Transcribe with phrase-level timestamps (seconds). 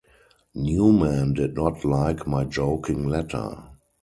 [0.55, 3.55] Newman did not like my joking letter.